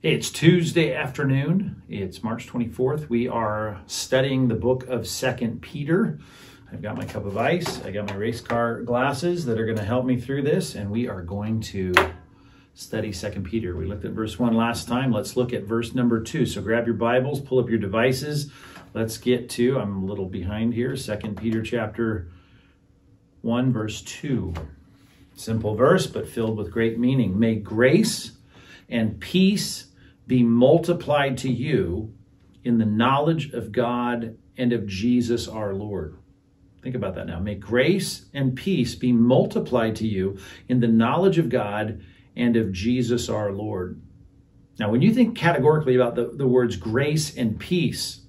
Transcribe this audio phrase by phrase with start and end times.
[0.00, 1.82] It's Tuesday afternoon.
[1.88, 3.08] It's March 24th.
[3.08, 6.20] We are studying the book of Second Peter.
[6.72, 7.82] I've got my cup of ice.
[7.82, 10.92] I got my race car glasses that are going to help me through this, and
[10.92, 11.92] we are going to
[12.74, 13.74] study Second Peter.
[13.74, 15.10] We looked at verse 1 last time.
[15.10, 16.46] Let's look at verse number 2.
[16.46, 18.52] So grab your Bibles, pull up your devices.
[18.94, 22.30] Let's get to, I'm a little behind here, Second Peter chapter
[23.42, 24.54] 1 verse 2.
[25.34, 27.36] Simple verse, but filled with great meaning.
[27.36, 28.30] May grace
[28.88, 29.87] and peace
[30.28, 32.14] be multiplied to you
[32.62, 36.16] in the knowledge of God and of Jesus our Lord.
[36.82, 37.40] Think about that now.
[37.40, 40.38] May grace and peace be multiplied to you
[40.68, 42.02] in the knowledge of God
[42.36, 44.00] and of Jesus our Lord.
[44.78, 48.20] Now, when you think categorically about the, the words grace and peace,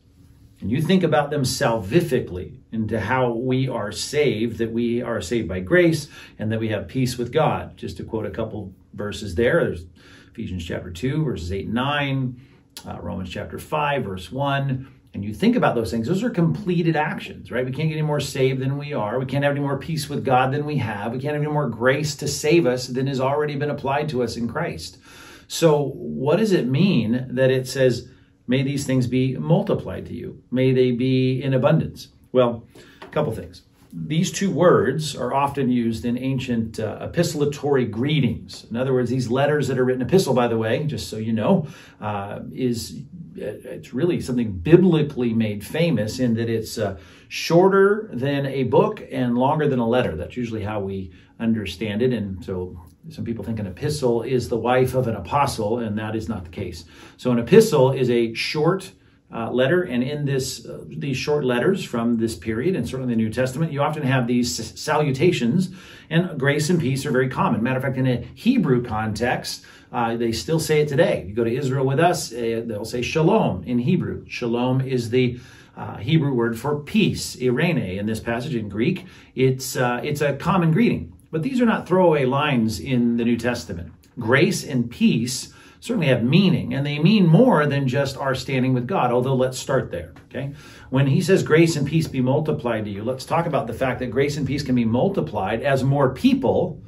[0.62, 5.48] and you think about them salvifically into how we are saved, that we are saved
[5.48, 6.07] by grace
[6.38, 7.77] and that we have peace with God.
[7.77, 9.85] Just to quote a couple verses there, there's
[10.31, 12.41] Ephesians chapter 2, verses 8 and 9,
[12.87, 14.87] uh, Romans chapter 5, verse 1.
[15.13, 17.65] And you think about those things, those are completed actions, right?
[17.65, 19.20] We can't get any more saved than we are.
[19.20, 21.12] We can't have any more peace with God than we have.
[21.12, 24.21] We can't have any more grace to save us than has already been applied to
[24.21, 24.99] us in Christ.
[25.48, 28.07] So, what does it mean that it says,
[28.45, 30.43] may these things be multiplied to you?
[30.51, 32.09] May they be in abundance?
[32.32, 32.67] Well,
[33.01, 38.65] a couple things these two words are often used in ancient uh, epistolatory greetings.
[38.70, 41.34] In other words, these letters that are written, epistle, by the way, just so you
[41.34, 41.68] know,
[41.99, 43.01] uh, is
[43.35, 46.98] it's really something biblically made famous in that it's uh,
[47.29, 50.15] shorter than a book and longer than a letter.
[50.15, 52.13] That's usually how we understand it.
[52.13, 52.79] And so
[53.10, 56.43] some people think an epistle is the wife of an apostle, and that is not
[56.43, 56.85] the case.
[57.17, 58.91] So an epistle is a short
[59.34, 63.18] uh, letter, and in this uh, these short letters from this period, and certainly the
[63.18, 65.69] New Testament, you often have these salutations,
[66.09, 67.62] and grace and peace are very common.
[67.62, 71.25] Matter of fact, in a Hebrew context, uh, they still say it today.
[71.28, 74.25] You go to Israel with us, uh, they'll say shalom in Hebrew.
[74.28, 75.40] Shalom is the
[75.78, 77.97] uh, Hebrew word for peace, eirene.
[77.97, 81.13] In this passage in Greek, it's uh, it's a common greeting.
[81.31, 83.94] But these are not throwaway lines in the New Testament.
[84.18, 88.85] Grace and peace certainly have meaning, and they mean more than just our standing with
[88.85, 90.53] God, although let's start there, okay?
[90.90, 94.00] When he says grace and peace be multiplied to you, let's talk about the fact
[94.00, 96.81] that grace and peace can be multiplied as more people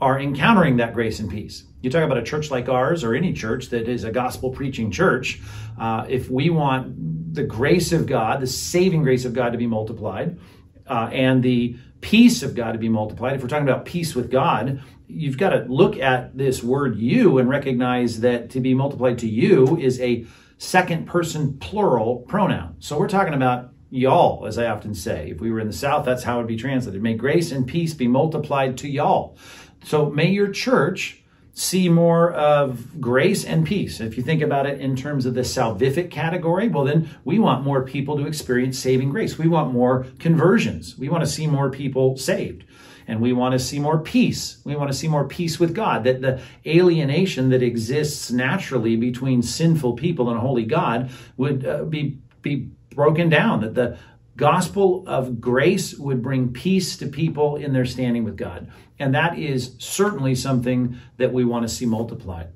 [0.00, 1.64] are encountering that grace and peace.
[1.80, 4.90] You talk about a church like ours or any church that is a gospel preaching
[4.90, 5.40] church,
[5.78, 9.66] uh, if we want the grace of God, the saving grace of God to be
[9.66, 10.38] multiplied,
[10.86, 14.30] uh, and the peace of God to be multiplied, if we're talking about peace with
[14.30, 19.18] God, you've got to look at this word you and recognize that to be multiplied
[19.18, 20.26] to you is a
[20.58, 22.76] second person plural pronoun.
[22.80, 25.30] So we're talking about y'all, as I often say.
[25.30, 27.02] If we were in the South, that's how it would be translated.
[27.02, 29.36] May grace and peace be multiplied to y'all.
[29.84, 31.22] So may your church
[31.52, 34.00] see more of grace and peace.
[34.00, 37.64] If you think about it in terms of the salvific category, well, then we want
[37.64, 39.38] more people to experience saving grace.
[39.38, 40.98] We want more conversions.
[40.98, 42.64] We want to see more people saved
[43.06, 44.58] and we want to see more peace.
[44.64, 46.04] We want to see more peace with God.
[46.04, 52.18] That the alienation that exists naturally between sinful people and holy God would uh, be
[52.42, 53.60] be broken down.
[53.60, 53.98] That the
[54.36, 58.70] gospel of grace would bring peace to people in their standing with God.
[58.98, 62.48] And that is certainly something that we want to see multiplied.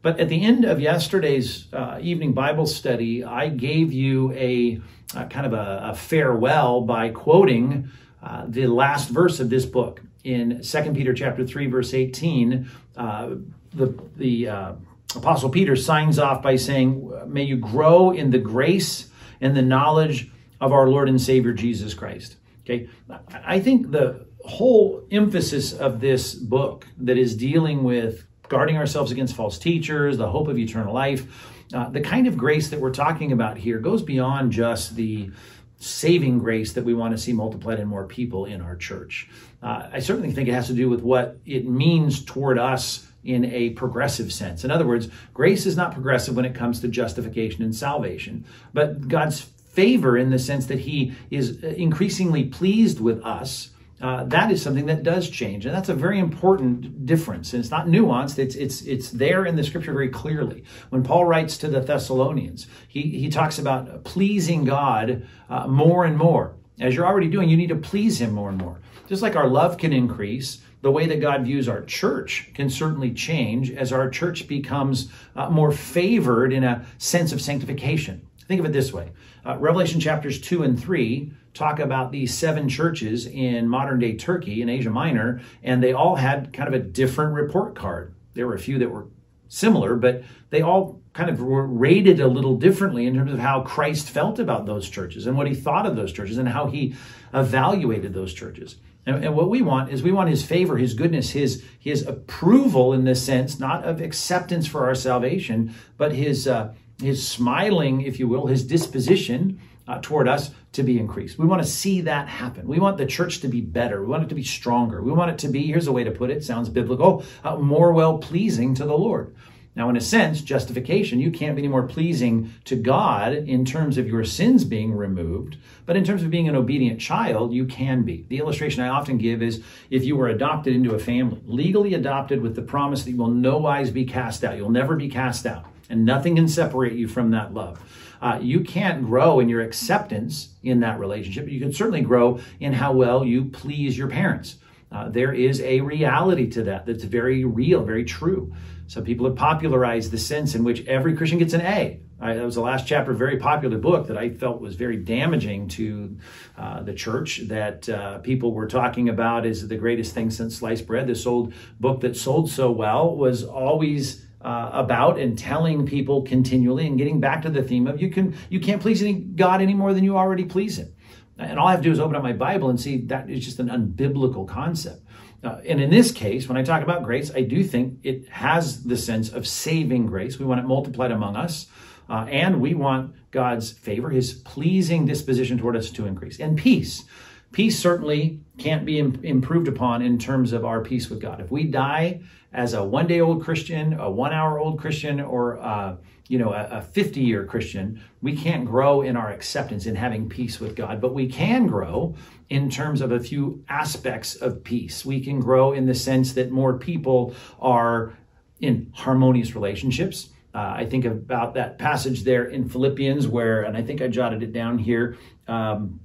[0.00, 4.80] But at the end of yesterday's uh, evening Bible study, I gave you a,
[5.14, 7.90] a kind of a, a farewell by quoting
[8.22, 13.30] uh, the last verse of this book in 2 Peter chapter 3 verse 18 uh,
[13.72, 14.72] the the uh,
[15.16, 20.30] apostle Peter signs off by saying may you grow in the grace and the knowledge
[20.60, 22.36] of our Lord and Savior Jesus Christ.
[22.62, 22.88] Okay?
[23.32, 29.36] I think the whole emphasis of this book that is dealing with guarding ourselves against
[29.36, 31.26] false teachers the hope of eternal life
[31.74, 35.30] uh, the kind of grace that we're talking about here goes beyond just the
[35.78, 39.28] saving grace that we want to see multiplied in more people in our church.
[39.62, 43.44] Uh, I certainly think it has to do with what it means toward us in
[43.46, 44.64] a progressive sense.
[44.64, 49.08] In other words, grace is not progressive when it comes to justification and salvation, but
[49.08, 53.70] God's favor in the sense that He is increasingly pleased with us
[54.00, 57.52] uh, that is something that does change, and that's a very important difference.
[57.52, 60.64] And it's not nuanced; it's it's it's there in the scripture very clearly.
[60.90, 66.16] When Paul writes to the Thessalonians, he he talks about pleasing God uh, more and
[66.16, 66.54] more.
[66.80, 68.80] As you're already doing, you need to please Him more and more.
[69.08, 73.12] Just like our love can increase, the way that God views our church can certainly
[73.12, 78.24] change as our church becomes uh, more favored in a sense of sanctification.
[78.46, 79.10] Think of it this way
[79.44, 84.62] uh, Revelation chapters 2 and 3 talk about these seven churches in modern day Turkey
[84.62, 88.14] in Asia Minor, and they all had kind of a different report card.
[88.34, 89.08] There were a few that were
[89.48, 93.62] similar, but they all kind of were rated a little differently in terms of how
[93.62, 96.94] Christ felt about those churches and what he thought of those churches and how he
[97.34, 98.76] evaluated those churches.
[99.04, 102.92] And, and, what we want is we want his favor, his goodness, his his approval
[102.92, 108.20] in this sense, not of acceptance for our salvation, but his uh, his smiling, if
[108.20, 111.38] you will, his disposition uh, toward us to be increased.
[111.38, 112.68] We want to see that happen.
[112.68, 114.02] We want the church to be better.
[114.02, 115.02] We want it to be stronger.
[115.02, 117.92] We want it to be, here's a way to put it, sounds biblical, uh, more
[117.92, 119.34] well pleasing to the Lord.
[119.74, 123.96] Now, in a sense, justification, you can't be any more pleasing to God in terms
[123.96, 125.56] of your sins being removed,
[125.86, 128.26] but in terms of being an obedient child, you can be.
[128.28, 132.42] The illustration I often give is if you were adopted into a family, legally adopted
[132.42, 135.46] with the promise that you will no wise be cast out, you'll never be cast
[135.46, 137.80] out, and nothing can separate you from that love.
[138.20, 141.48] Uh, you can't grow in your acceptance in that relationship.
[141.48, 144.56] You can certainly grow in how well you please your parents.
[144.90, 148.54] Uh, there is a reality to that that's very real, very true.
[148.86, 152.00] Some people have popularized the sense in which every Christian gets an A.
[152.20, 155.68] That was the last chapter, a very popular book that I felt was very damaging
[155.68, 156.16] to
[156.56, 157.42] uh, the church.
[157.46, 161.06] That uh, people were talking about is the greatest thing since sliced bread.
[161.06, 166.86] This old book that sold so well was always uh, about and telling people continually
[166.86, 169.74] and getting back to the theme of you can you can't please any God any
[169.74, 170.94] more than you already please Him.
[171.38, 173.44] And all I have to do is open up my Bible and see that is
[173.44, 175.04] just an unbiblical concept.
[175.42, 178.82] Uh, and in this case, when I talk about grace, I do think it has
[178.82, 180.38] the sense of saving grace.
[180.38, 181.68] We want it multiplied among us.
[182.08, 186.40] Uh, and we want God's favor, his pleasing disposition toward us to increase.
[186.40, 187.04] And peace.
[187.52, 191.40] Peace certainly can't be Im- improved upon in terms of our peace with God.
[191.40, 192.20] If we die
[192.52, 195.96] as a one day old Christian, a one hour old Christian, or uh,
[196.28, 200.60] you know a 50 year Christian, we can't grow in our acceptance in having peace
[200.60, 201.00] with God.
[201.00, 202.14] But we can grow
[202.50, 205.04] in terms of a few aspects of peace.
[205.04, 208.14] We can grow in the sense that more people are
[208.60, 210.30] in harmonious relationships.
[210.54, 214.42] Uh, I think about that passage there in Philippians where, and I think I jotted
[214.42, 215.16] it down here,
[215.46, 216.00] um,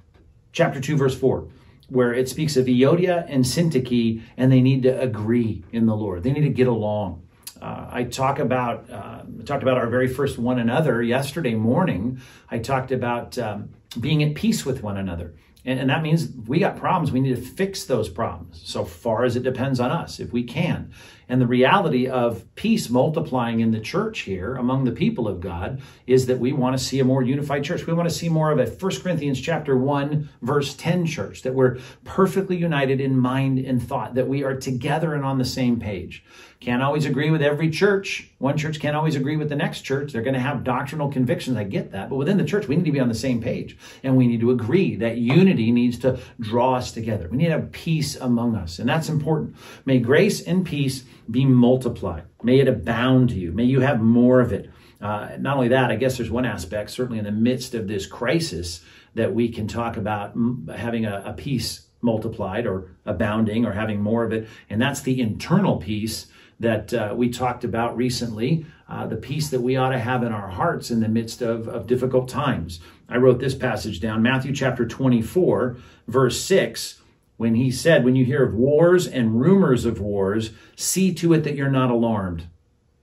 [0.54, 1.48] chapter 2, verse 4
[1.90, 6.22] where it speaks of Euodia and Syntyche, and they need to agree in the Lord.
[6.22, 7.22] They need to get along.
[7.60, 12.20] Uh, I talk about uh, talked about our very first one another yesterday morning.
[12.50, 13.70] I talked about um,
[14.00, 15.34] being at peace with one another.
[15.64, 17.10] And, and that means we got problems.
[17.10, 20.42] We need to fix those problems so far as it depends on us, if we
[20.42, 20.92] can.
[21.28, 25.80] And the reality of peace multiplying in the church here among the people of God
[26.06, 27.86] is that we want to see a more unified church.
[27.86, 31.54] We want to see more of a 1 Corinthians chapter 1 verse 10 church that
[31.54, 35.80] we're perfectly united in mind and thought, that we are together and on the same
[35.80, 36.24] page.
[36.64, 38.30] Can't always agree with every church.
[38.38, 40.12] One church can't always agree with the next church.
[40.12, 41.58] They're going to have doctrinal convictions.
[41.58, 42.08] I get that.
[42.08, 43.76] But within the church, we need to be on the same page.
[44.02, 47.28] And we need to agree that unity needs to draw us together.
[47.30, 48.78] We need to have peace among us.
[48.78, 49.56] And that's important.
[49.84, 52.24] May grace and peace be multiplied.
[52.42, 53.52] May it abound to you.
[53.52, 54.70] May you have more of it.
[55.00, 58.06] Uh, not only that, I guess there's one aspect, certainly in the midst of this
[58.06, 58.80] crisis,
[59.14, 60.34] that we can talk about
[60.74, 64.48] having a, a peace multiplied or abounding or having more of it.
[64.68, 66.26] And that's the internal peace
[66.60, 70.32] that uh, we talked about recently, uh, the peace that we ought to have in
[70.32, 72.80] our hearts in the midst of, of difficult times.
[73.08, 75.76] I wrote this passage down, Matthew chapter 24,
[76.06, 77.00] verse 6,
[77.36, 81.44] when he said, When you hear of wars and rumors of wars, see to it
[81.44, 82.46] that you're not alarmed.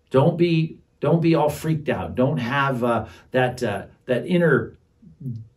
[0.09, 2.15] Don't be don't be all freaked out.
[2.15, 4.77] Don't have uh, that uh, that inner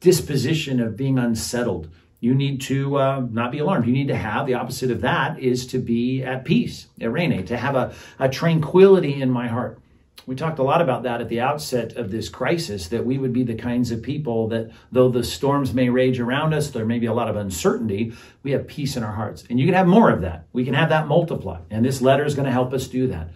[0.00, 1.88] disposition of being unsettled
[2.24, 3.86] you need to uh, not be alarmed.
[3.86, 7.56] You need to have the opposite of that is to be at peace, eirene, to
[7.58, 9.78] have a, a tranquility in my heart.
[10.26, 13.32] We talked a lot about that at the outset of this crisis, that we would
[13.32, 16.98] be the kinds of people that, though the storms may rage around us, there may
[16.98, 19.44] be a lot of uncertainty, we have peace in our hearts.
[19.50, 20.46] And you can have more of that.
[20.52, 21.64] We can have that multiplied.
[21.70, 23.28] And this letter is going to help us do that.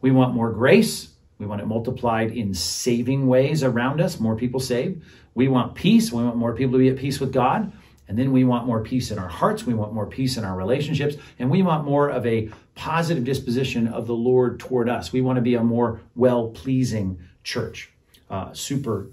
[0.00, 1.10] We want more grace.
[1.38, 5.02] We want it multiplied in saving ways around us, more people saved.
[5.34, 6.12] We want peace.
[6.12, 7.72] We want more people to be at peace with God.
[8.12, 9.64] And then we want more peace in our hearts.
[9.64, 11.16] We want more peace in our relationships.
[11.38, 15.14] And we want more of a positive disposition of the Lord toward us.
[15.14, 17.90] We want to be a more well pleasing church.
[18.28, 19.12] Uh, super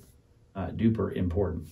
[0.53, 1.67] uh, duper important.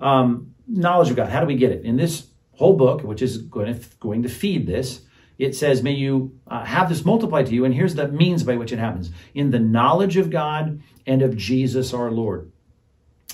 [0.00, 1.28] Um, knowledge of God.
[1.28, 1.84] How do we get it?
[1.84, 5.02] In this whole book, which is going to, going to feed this,
[5.38, 7.64] it says, May you uh, have this multiplied to you.
[7.64, 11.36] And here's the means by which it happens in the knowledge of God and of
[11.36, 12.51] Jesus our Lord.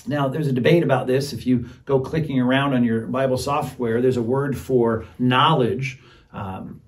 [0.09, 1.33] Now, there's a debate about this.
[1.33, 5.99] If you go clicking around on your Bible software, there's a word for knowledge.
[6.33, 6.81] Um,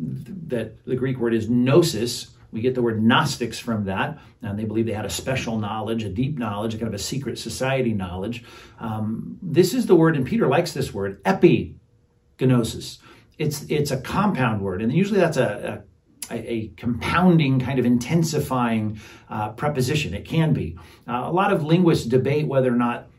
[0.48, 2.28] that the Greek word is gnosis.
[2.52, 6.04] We get the word Gnostics from that, and they believe they had a special knowledge,
[6.04, 8.44] a deep knowledge, a kind of a secret society knowledge.
[8.80, 12.98] Um, this is the word, and Peter likes this word, epignosis.
[13.38, 15.84] It's it's a compound word, and usually that's a,
[16.30, 19.00] a a, compounding, kind of intensifying
[19.30, 20.14] uh, preposition.
[20.14, 20.78] It can be.
[21.08, 23.11] Uh, a lot of linguists debate whether or not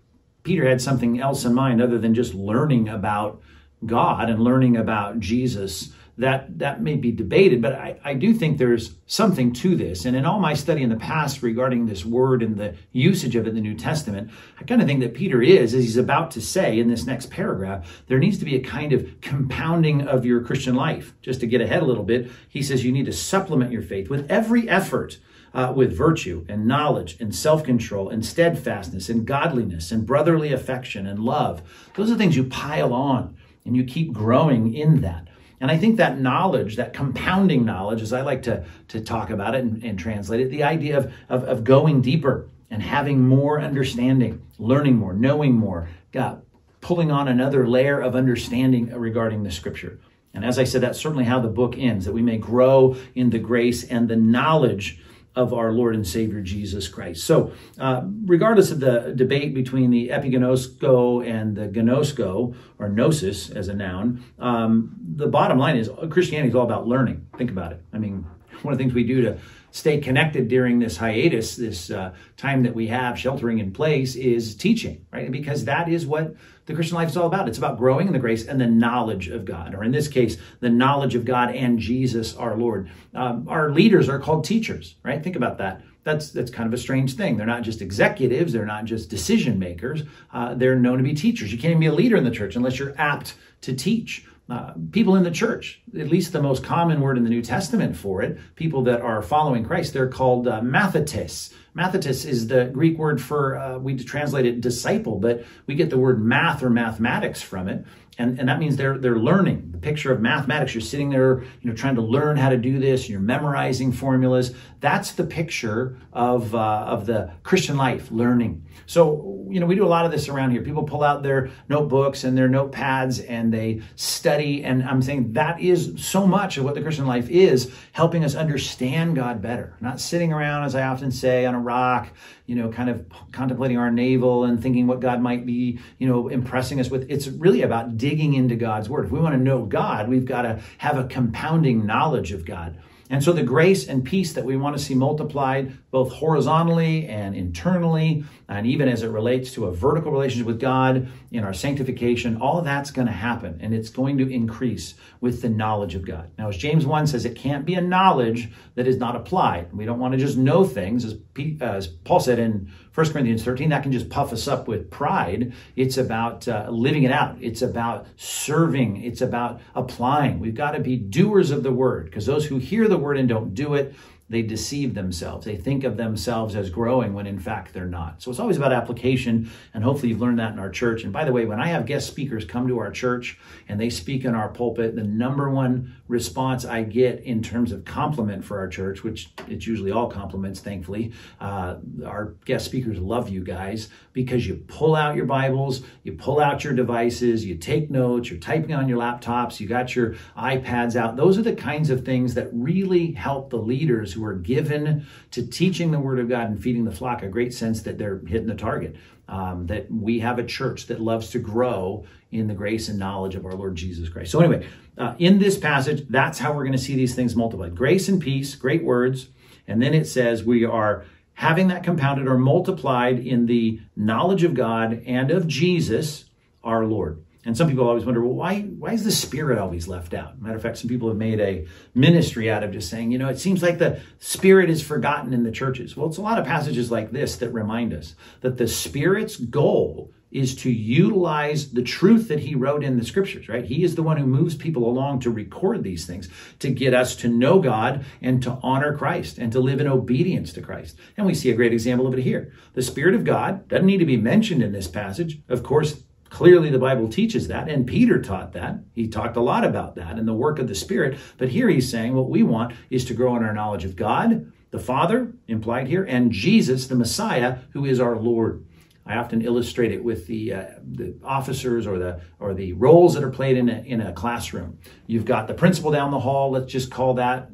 [0.42, 3.40] Peter had something else in mind other than just learning about
[3.84, 8.58] God and learning about Jesus that that may be debated, but I, I do think
[8.58, 10.04] there's something to this.
[10.04, 13.46] And in all my study in the past regarding this word and the usage of
[13.46, 14.30] it in the New Testament,
[14.60, 17.30] I kind of think that Peter is, as he's about to say in this next
[17.30, 21.14] paragraph, there needs to be a kind of compounding of your Christian life.
[21.22, 24.10] Just to get ahead a little bit, he says you need to supplement your faith
[24.10, 25.18] with every effort.
[25.54, 31.06] Uh, with virtue and knowledge and self control and steadfastness and godliness and brotherly affection
[31.06, 31.60] and love.
[31.94, 35.28] Those are things you pile on and you keep growing in that.
[35.60, 39.54] And I think that knowledge, that compounding knowledge, as I like to, to talk about
[39.54, 43.60] it and, and translate it, the idea of, of, of, going deeper and having more
[43.60, 46.36] understanding, learning more, knowing more, uh,
[46.80, 50.00] pulling on another layer of understanding regarding the scripture.
[50.34, 53.30] And as I said, that's certainly how the book ends, that we may grow in
[53.30, 54.98] the grace and the knowledge
[55.34, 57.24] of our Lord and Savior Jesus Christ.
[57.24, 63.68] So, uh, regardless of the debate between the epiginosko and the gnosko, or gnosis as
[63.68, 67.26] a noun, um, the bottom line is Christianity is all about learning.
[67.38, 67.82] Think about it.
[67.92, 68.26] I mean,
[68.62, 69.38] one of the things we do to
[69.70, 74.54] stay connected during this hiatus, this uh, time that we have sheltering in place, is
[74.54, 75.32] teaching, right?
[75.32, 76.34] Because that is what
[76.66, 77.48] the Christian life is all about.
[77.48, 80.36] It's about growing in the grace and the knowledge of God, or in this case,
[80.60, 82.90] the knowledge of God and Jesus our Lord.
[83.14, 85.22] Um, our leaders are called teachers, right?
[85.22, 85.82] Think about that.
[86.04, 87.36] That's that's kind of a strange thing.
[87.36, 88.52] They're not just executives.
[88.52, 90.02] They're not just decision makers.
[90.32, 91.52] Uh, they're known to be teachers.
[91.52, 94.26] You can't even be a leader in the church unless you're apt to teach.
[94.48, 97.96] Uh, people in the church, at least the most common word in the New Testament
[97.96, 101.54] for it, people that are following Christ, they're called uh, mathetes.
[101.74, 105.98] Mathetes is the Greek word for, uh, we translate it disciple, but we get the
[105.98, 107.86] word math or mathematics from it.
[108.18, 109.70] And, and that means they're, they're learning.
[109.72, 112.78] The picture of mathematics, you're sitting there, you know, trying to learn how to do
[112.78, 114.54] this, you're memorizing formulas.
[114.80, 118.66] That's the picture of, uh, of the Christian life, learning.
[118.84, 120.60] So, you know, we do a lot of this around here.
[120.60, 124.62] People pull out their notebooks and their notepads and they study.
[124.62, 128.34] And I'm saying that is so much of what the Christian life is, helping us
[128.34, 129.76] understand God better.
[129.80, 132.08] Not sitting around, as I often say, on a rock,
[132.52, 136.28] you know, kind of contemplating our navel and thinking what God might be, you know,
[136.28, 137.10] impressing us with.
[137.10, 139.06] It's really about digging into God's word.
[139.06, 142.78] If we want to know God, we've got to have a compounding knowledge of God.
[143.12, 147.36] And so the grace and peace that we want to see multiplied both horizontally and
[147.36, 152.40] internally, and even as it relates to a vertical relationship with God in our sanctification,
[152.40, 156.30] all that's going to happen and it's going to increase with the knowledge of God.
[156.38, 159.70] Now, as James 1 says, it can't be a knowledge that is not applied.
[159.74, 161.18] We don't want to just know things, as,
[161.60, 165.52] as Paul said in 1 Corinthians 13, that can just puff us up with pride.
[165.76, 170.40] It's about uh, living it out, it's about serving, it's about applying.
[170.40, 173.28] We've got to be doers of the word because those who hear the word and
[173.28, 173.94] don't do it,
[174.28, 175.44] they deceive themselves.
[175.44, 178.22] They think of themselves as growing when in fact they're not.
[178.22, 181.04] So it's always about application, and hopefully you've learned that in our church.
[181.04, 183.38] And by the way, when I have guest speakers come to our church
[183.68, 187.84] and they speak in our pulpit, the number one response I get in terms of
[187.84, 193.28] compliment for our church, which it's usually all compliments, thankfully, uh, our guest speakers love
[193.28, 197.90] you guys because you pull out your Bibles, you pull out your devices, you take
[197.90, 201.16] notes, you're typing on your laptops, you got your iPads out.
[201.16, 205.46] Those are the kinds of things that really help the leaders who are given to
[205.46, 208.46] teaching the Word of God and feeding the flock a great sense that they're hitting
[208.46, 208.96] the target.
[209.28, 213.34] Um, that we have a church that loves to grow in the grace and knowledge
[213.34, 214.32] of our Lord Jesus Christ.
[214.32, 214.66] So, anyway,
[214.98, 218.20] uh, in this passage, that's how we're going to see these things multiplied grace and
[218.20, 219.28] peace, great words.
[219.66, 221.04] And then it says we are
[221.34, 226.26] having that compounded or multiplied in the knowledge of God and of Jesus,
[226.62, 227.24] our Lord.
[227.44, 230.40] And some people always wonder, well, why, why is the Spirit always left out?
[230.40, 233.28] Matter of fact, some people have made a ministry out of just saying, you know,
[233.28, 235.96] it seems like the Spirit is forgotten in the churches.
[235.96, 240.12] Well, it's a lot of passages like this that remind us that the Spirit's goal
[240.30, 243.66] is to utilize the truth that he wrote in the scriptures, right?
[243.66, 246.28] He is the one who moves people along to record these things,
[246.60, 250.52] to get us to know God and to honor Christ and to live in obedience
[250.54, 250.96] to Christ.
[251.16, 252.52] And we see a great example of it here.
[252.72, 255.42] The Spirit of God doesn't need to be mentioned in this passage.
[255.50, 258.78] Of course, Clearly, the Bible teaches that, and Peter taught that.
[258.94, 261.18] He talked a lot about that and the work of the Spirit.
[261.36, 264.50] But here he's saying what we want is to grow in our knowledge of God,
[264.70, 268.64] the Father, implied here, and Jesus, the Messiah, who is our Lord.
[269.04, 273.24] I often illustrate it with the, uh, the officers or the or the roles that
[273.24, 274.78] are played in a, in a classroom.
[275.06, 276.50] You've got the principal down the hall.
[276.50, 277.50] Let's just call that,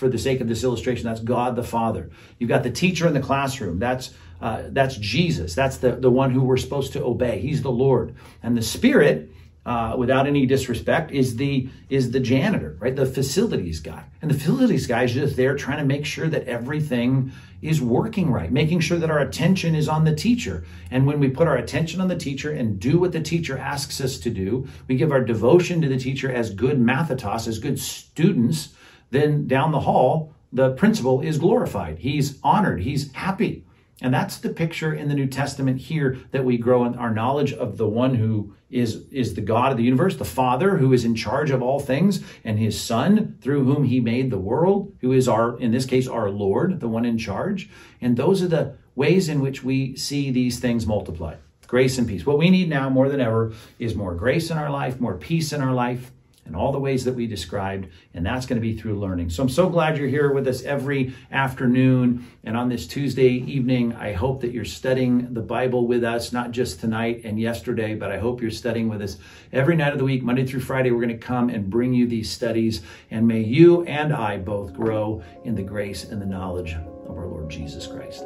[0.00, 2.10] for the sake of this illustration, that's God the Father.
[2.38, 3.78] You've got the teacher in the classroom.
[3.78, 5.54] That's uh, that's Jesus.
[5.54, 7.40] That's the, the one who we're supposed to obey.
[7.40, 8.14] He's the Lord.
[8.42, 9.30] And the Spirit,
[9.66, 12.96] uh, without any disrespect, is the is the janitor, right?
[12.96, 16.48] The facilities guy, and the facilities guy is just there trying to make sure that
[16.48, 17.30] everything
[17.60, 20.64] is working right, making sure that our attention is on the teacher.
[20.90, 24.00] And when we put our attention on the teacher and do what the teacher asks
[24.00, 27.78] us to do, we give our devotion to the teacher as good mathetos, as good
[27.78, 28.70] students.
[29.10, 31.98] Then down the hall, the principal is glorified.
[31.98, 32.82] He's honored.
[32.82, 33.64] He's happy.
[34.02, 37.52] And that's the picture in the New Testament here that we grow in our knowledge
[37.52, 41.04] of the one who is, is the God of the universe, the Father who is
[41.04, 45.12] in charge of all things, and his Son through whom he made the world, who
[45.12, 47.68] is our, in this case, our Lord, the one in charge.
[48.00, 51.36] And those are the ways in which we see these things multiply
[51.66, 52.26] grace and peace.
[52.26, 55.52] What we need now more than ever is more grace in our life, more peace
[55.52, 56.10] in our life
[56.50, 59.30] in all the ways that we described, and that's going to be through learning.
[59.30, 63.94] So I'm so glad you're here with us every afternoon and on this Tuesday evening.
[63.94, 68.10] I hope that you're studying the Bible with us, not just tonight and yesterday, but
[68.10, 69.16] I hope you're studying with us
[69.52, 70.90] every night of the week, Monday through Friday.
[70.90, 74.72] We're going to come and bring you these studies, and may you and I both
[74.72, 78.24] grow in the grace and the knowledge of our Lord Jesus Christ.